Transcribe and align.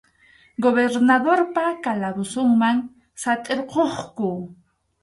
Gobernadorpa 0.65 1.65
calabozonman 1.85 2.77
satʼirquqku. 3.27 4.31